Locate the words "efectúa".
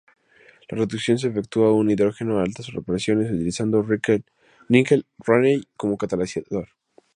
1.27-1.69